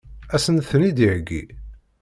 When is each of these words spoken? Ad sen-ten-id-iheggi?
Ad 0.33 0.41
sen-ten-id-iheggi? 0.43 1.43